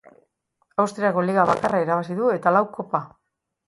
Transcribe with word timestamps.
Austriako 0.85 1.25
liga 1.29 1.45
bakarra 1.53 1.85
irabazi 1.87 2.21
du 2.25 2.35
eta 2.41 2.59
lau 2.61 2.67
kopa. 2.77 3.09